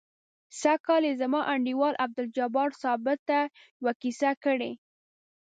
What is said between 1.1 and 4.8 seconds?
زما انډیوال عبدالجبار ثابت ته یوه کیسه کړې.